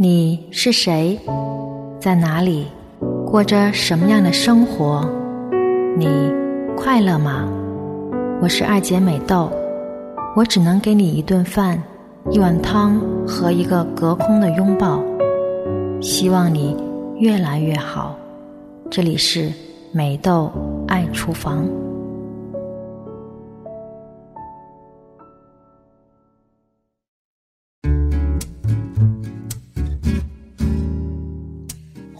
[0.00, 1.18] 你是谁？
[1.98, 2.68] 在哪里？
[3.26, 5.04] 过着什么样的生活？
[5.96, 6.06] 你
[6.76, 7.48] 快乐吗？
[8.40, 9.50] 我是二姐美豆，
[10.36, 11.82] 我只能给你一顿饭、
[12.30, 15.02] 一碗汤和一个隔空的拥抱。
[16.00, 16.76] 希望你
[17.16, 18.16] 越来越好。
[18.88, 19.52] 这里是
[19.90, 20.48] 美豆
[20.86, 21.68] 爱厨房。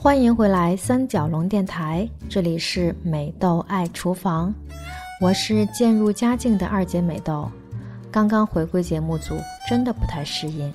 [0.09, 4.55] 欢迎回来三角龙电台，这里是美豆爱厨房，
[5.21, 7.47] 我是渐入佳境的二姐美豆，
[8.11, 9.37] 刚刚回归节目组，
[9.69, 10.73] 真的不太适应，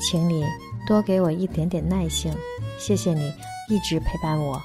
[0.00, 0.42] 请你
[0.84, 2.34] 多给我一点点耐性，
[2.76, 3.32] 谢谢你
[3.68, 4.60] 一直陪伴我。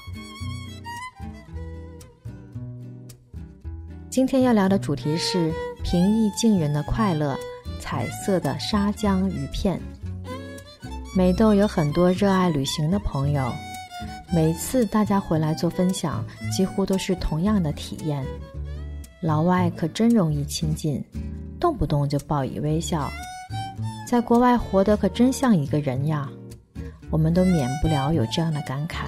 [4.10, 7.38] 今天要聊的主题是平易近人的快乐，
[7.80, 9.80] 彩色的沙姜鱼片。
[11.16, 13.48] 美豆有很多热爱旅行的朋友。
[14.34, 18.26] 每次大家回来做分享，几乎都是同样的体验。
[19.20, 21.04] 老外可真容易亲近，
[21.60, 23.12] 动不动就报以微笑，
[24.08, 26.30] 在国外活得可真像一个人呀。
[27.10, 29.08] 我们都免不了有这样的感慨。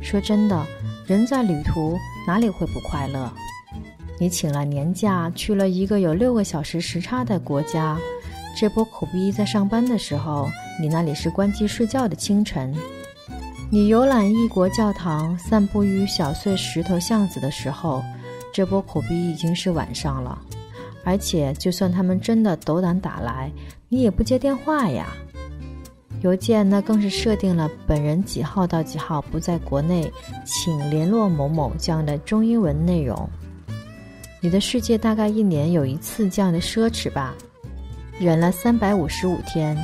[0.00, 0.64] 说真的，
[1.06, 3.30] 人在旅途哪里会不快乐？
[4.18, 7.98] 你请了年假去了一个有六个小时时差的国家。
[8.56, 10.48] 这波苦逼在上班的时候，
[10.80, 12.72] 你那里是关机睡觉的清晨；
[13.70, 18.02] 你游览异国教堂、散步于小碎石头巷子的时候，
[18.52, 20.38] 这波苦逼已经是晚上了。
[21.04, 23.50] 而且，就算他们真的斗胆打来，
[23.88, 25.08] 你也不接电话呀。
[26.22, 30.10] 邮件那更是设定了本人几号到几号不在国内，
[30.44, 33.28] 请联络某某这样的中英文内容。
[34.40, 37.34] 你的世界大概一年有一次这样的奢侈吧。
[38.20, 39.76] 忍了三百五十五天，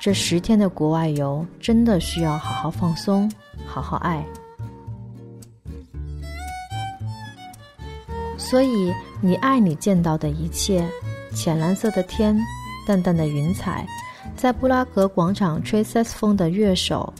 [0.00, 3.30] 这十天的国外游真的需要好好放松，
[3.66, 4.24] 好好爱。
[8.36, 10.88] 所以，你爱你见到的一切：
[11.34, 12.38] 浅蓝色的天，
[12.86, 13.86] 淡淡的云彩，
[14.36, 17.12] 在布拉格广场吹萨斯风的乐手，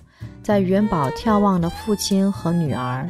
[0.43, 3.07] 在元宝眺望的父亲和女儿，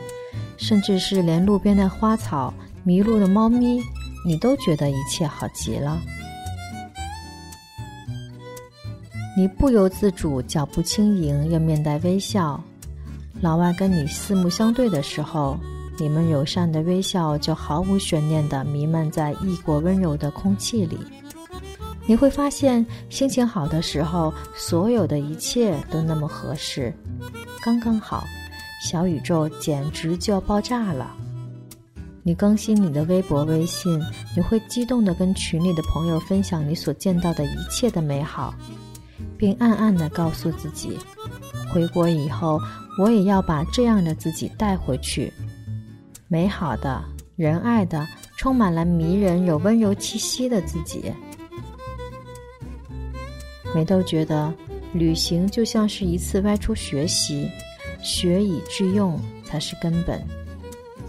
[0.56, 2.52] 甚至是连路边的花草、
[2.82, 3.80] 迷路的猫咪，
[4.26, 6.00] 你都觉得一切好极了。
[9.38, 12.60] 你不由自主，脚步轻盈，又面带微笑。
[13.40, 15.56] 老外跟你四目相对的时候，
[15.96, 20.98] 你们友善的微笑就毫无悬念地弥漫在异国温柔的空气里。
[22.04, 26.92] 你会发现，心情好的时候，所有的一切都那么合适，
[27.62, 28.24] 刚刚好，
[28.82, 31.14] 小宇宙简直就要爆炸了。
[32.24, 34.02] 你更新你的微博、微信，
[34.34, 38.52] 你会激动地跟群里的朋友分享你所见到的一切的美好。
[39.38, 40.98] 并暗暗地告诉自己，
[41.72, 42.60] 回国以后
[42.98, 45.32] 我也要把这样的自己带回去，
[46.26, 47.02] 美好的、
[47.36, 48.06] 仁爱的、
[48.36, 51.12] 充满了迷人、有温柔气息的自己。
[53.74, 54.52] 美豆觉得，
[54.92, 57.48] 旅行就像是一次外出学习，
[58.02, 60.20] 学以致用才是根本，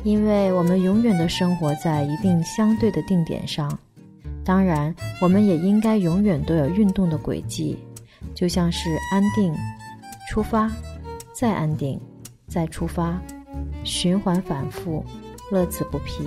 [0.03, 3.79] 因为我们永远都生活在一定相对的定点上，
[4.43, 7.77] 当然，我们也应该永远都有运动的轨迹。
[8.33, 9.53] 就像是安定，
[10.29, 10.71] 出发，
[11.33, 11.99] 再安定，
[12.47, 13.19] 再出发，
[13.83, 15.03] 循环反复，
[15.51, 16.23] 乐此不疲。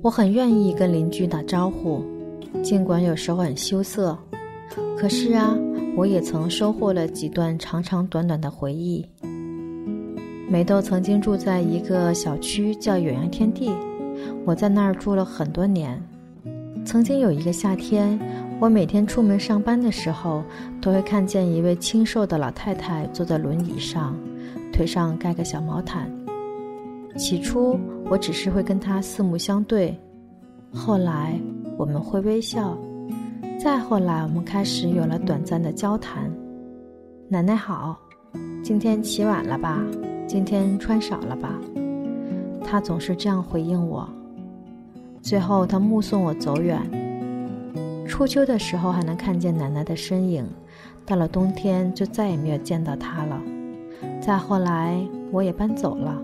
[0.00, 2.02] 我很愿意跟邻居打招呼，
[2.62, 4.16] 尽管有时候很羞涩，
[4.96, 5.54] 可是啊，
[5.96, 9.04] 我也曾收获了几段长长短短的回忆。
[10.50, 13.70] 美豆曾经住在一个小区叫远洋天地，
[14.46, 16.02] 我在那儿住了很多年。
[16.86, 18.18] 曾经有一个夏天，
[18.58, 20.42] 我每天出门上班的时候，
[20.80, 24.16] 都会看见一位清瘦的老太太坐在轮椅上，
[24.72, 26.10] 腿上盖个小毛毯。
[27.18, 27.78] 起初
[28.08, 29.94] 我只是会跟她四目相对，
[30.72, 31.38] 后来
[31.76, 32.74] 我们会微笑，
[33.62, 36.32] 再后来我们开始有了短暂的交谈。
[37.28, 37.98] 奶奶好，
[38.62, 39.84] 今天起晚了吧？
[40.28, 41.58] 今天穿少了吧？
[42.62, 44.06] 他总是这样回应我。
[45.22, 46.78] 最后，他目送我走远。
[48.06, 50.46] 初秋的时候还能看见奶奶的身影，
[51.06, 53.40] 到了冬天就再也没有见到她了。
[54.20, 55.00] 再后来，
[55.32, 56.22] 我也搬走了。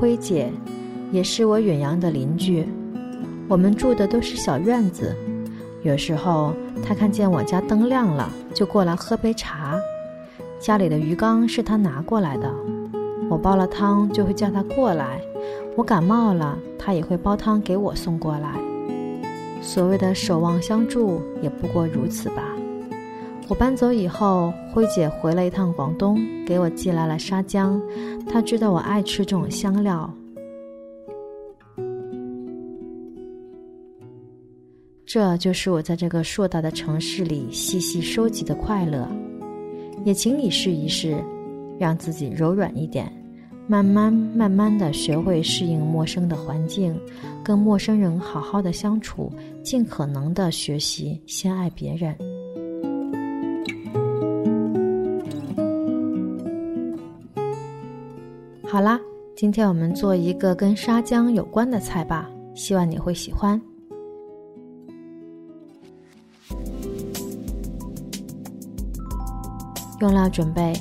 [0.00, 0.50] 辉姐，
[1.12, 2.66] 也是我远洋的邻居，
[3.46, 5.14] 我们住的都是小院子。
[5.82, 6.54] 有时候
[6.86, 9.76] 他看见我家灯亮了，就过来喝杯茶。
[10.60, 12.48] 家里的鱼缸是他拿过来的，
[13.28, 15.20] 我煲了汤就会叫他过来。
[15.76, 18.54] 我感冒了，他也会煲汤给我送过来。
[19.60, 22.42] 所谓的守望相助，也不过如此吧。
[23.48, 27.82] 我搬走以后，辉姐回了一趟广东，给我寄来了沙姜。
[28.30, 30.08] 她知道我爱吃这种香料。
[35.16, 39.08] 这就是我在这个硕大的城市里细细收集的快乐。
[40.04, 41.16] 也请你试一试，
[41.78, 43.10] 让自己柔软一点，
[43.66, 46.94] 慢慢慢慢的学会适应陌生的环境，
[47.42, 49.32] 跟陌生人好好的相处，
[49.62, 52.14] 尽可能的学习先爱别人。
[58.64, 59.00] 好啦，
[59.34, 63.58] 今天我们做一个跟沙姜有关的菜吧，希望你会喜欢。
[70.00, 70.72] 用料准备：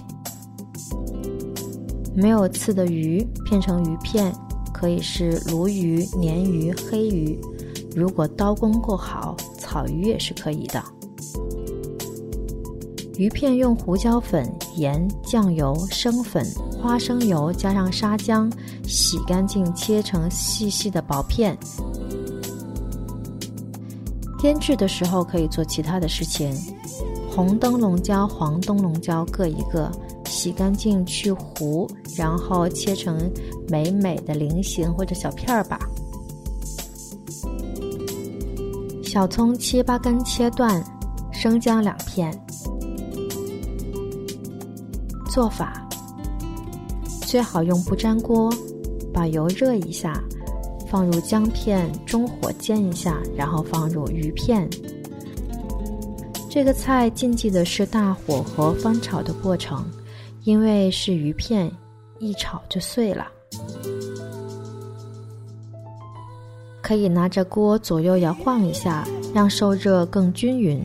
[2.14, 4.34] 没有刺的鱼片成鱼片，
[4.74, 7.40] 可以是鲈鱼、鲶鱼、黑鱼。
[7.96, 10.84] 如果刀工够好，草鱼也是可以的。
[13.18, 14.46] 鱼片用胡椒粉、
[14.76, 16.46] 盐、酱油、生粉、
[16.82, 18.52] 花生油加上沙姜，
[18.86, 21.58] 洗干净，切成细细的薄片。
[24.44, 26.54] 腌制的时候可以做其他的事情。
[27.36, 29.92] 红灯笼椒、黄灯笼椒各一个，
[30.26, 31.86] 洗干净去核，
[32.16, 33.30] 然后切成
[33.68, 35.78] 美美的菱形或者小片儿吧。
[39.04, 40.82] 小葱七八根切断，
[41.30, 42.32] 生姜两片。
[45.30, 45.86] 做法：
[47.28, 48.50] 最好用不粘锅，
[49.14, 50.24] 把油热一下，
[50.88, 54.70] 放入姜片，中火煎一下，然后放入鱼片。
[56.56, 59.86] 这个菜禁忌的是大火和翻炒的过程，
[60.46, 61.70] 因为是鱼片，
[62.18, 63.28] 一炒就碎了。
[66.82, 70.82] 可以拿着锅左右摇晃一下，让受热更均匀。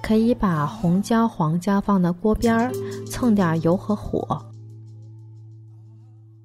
[0.00, 2.70] 可以把红椒、黄椒放到锅边儿，
[3.10, 4.40] 蹭点油和火。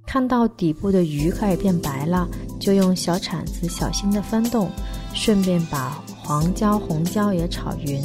[0.08, 2.28] 看到底部的鱼开始变白了，
[2.60, 4.68] 就用小铲子小心的翻动，
[5.14, 8.02] 顺便把黄椒、红椒也炒匀。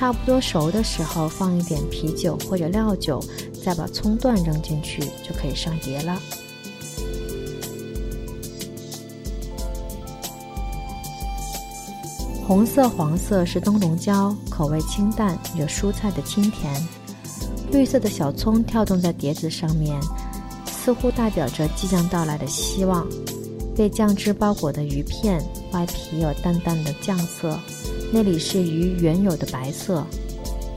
[0.00, 3.22] 差不多熟的时候，放一点啤酒或者料酒，
[3.62, 6.18] 再把葱段扔进去，就可以上碟了。
[12.48, 16.74] 红色、黄色是灯笼椒，口味清淡，有蔬菜的清甜。
[17.70, 20.00] 绿色的小葱跳动在碟子上面，
[20.64, 23.06] 似乎代表着即将到来的希望。
[23.76, 27.60] 被酱汁包裹的鱼片，外皮有淡淡的酱色。
[28.12, 30.04] 那里是鱼原有的白色，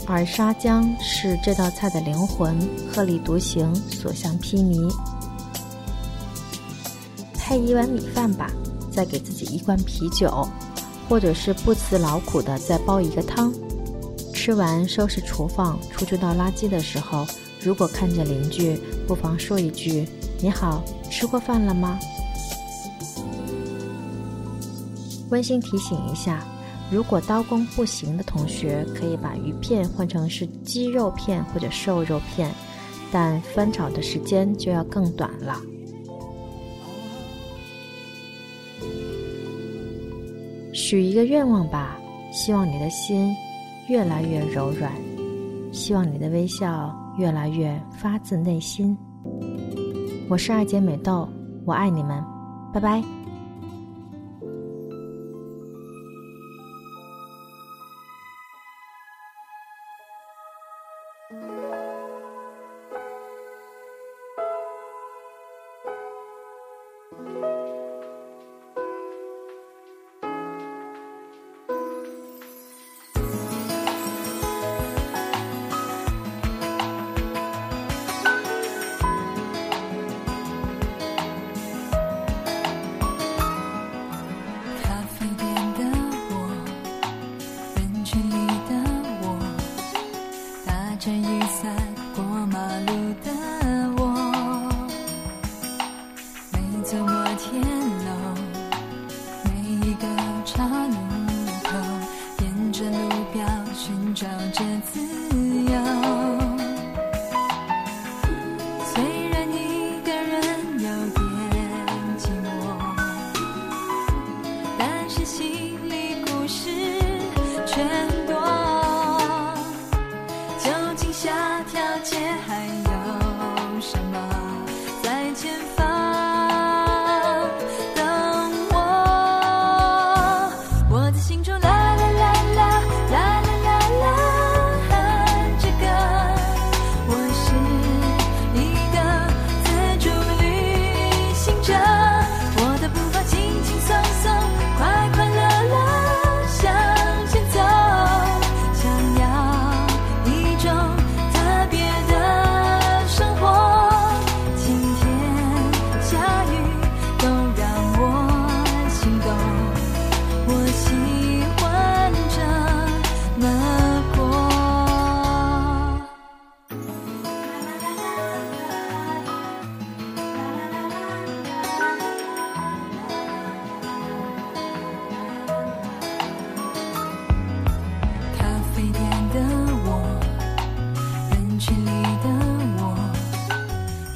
[0.06, 2.56] 而沙姜是这道菜的灵魂，
[2.94, 4.88] 鹤立独行，所向披靡。
[7.34, 8.52] 配一碗米饭吧，
[8.92, 10.48] 再给自己一罐啤酒，
[11.10, 13.52] 或者是不辞劳苦的再煲一个汤。
[14.32, 17.26] 吃完收拾厨房，出去倒垃圾的时候，
[17.64, 20.08] 如果看见邻居，不妨说一句
[20.40, 21.98] ：“你好，吃过饭了吗？”
[25.32, 26.46] 温馨提醒一下。
[26.92, 32.52] 如果刀工不行的同学，可以把鱼片换成是鸡肉片或者瘦肉片，
[33.12, 35.60] 但翻炒的时间就要更短了。
[40.74, 41.98] 许一个愿望吧，
[42.32, 43.34] 希望你的心
[43.88, 44.92] 越来越柔软，
[45.72, 48.96] 希望你的微笑越来越发自内心。
[50.30, 51.28] 我是二姐美豆，
[51.66, 52.24] 我爱你们，
[52.72, 53.23] 拜拜。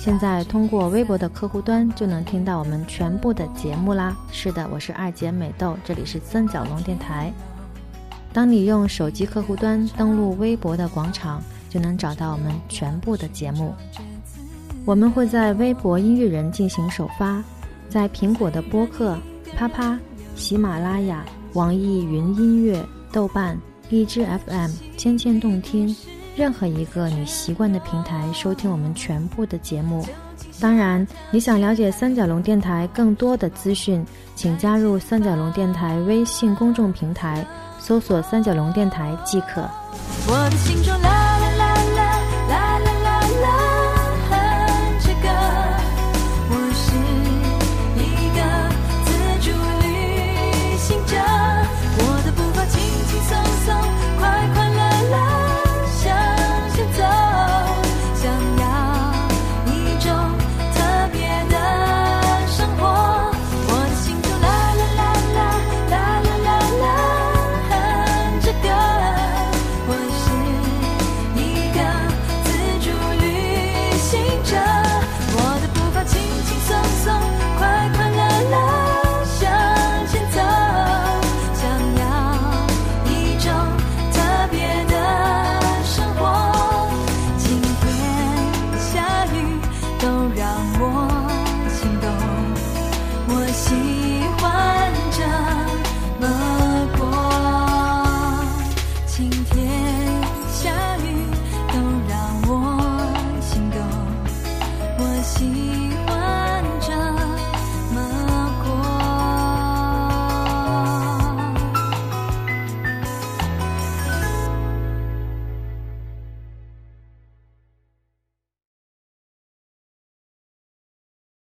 [0.07, 4.15] 现在通过微博的客户端就能听到我们全部的节目啦。
[4.31, 7.29] 是的，我是二姐美豆，这里是三角龙电台。
[8.31, 13.75] 当你用手机客户端登录微博的广场，就能找到我们全部的节目。
[14.85, 17.43] 我们会在微博音乐人进行首发，
[17.89, 19.17] 在苹果的播客、
[19.57, 19.99] 啪啪、
[20.37, 23.59] 喜马拉雅、网易云音乐、豆瓣、
[23.89, 25.93] 荔枝 FM、千千动听。
[26.37, 30.05] 任何一个你习惯的平台收听我们全部的节目。
[30.59, 37.43] 当然，你想了解三角龙电台更多的资讯，请加入三角龙电台微信公众平台，
[37.79, 39.67] 搜索“三角龙电台”即可。
[40.27, 40.93] 我的心中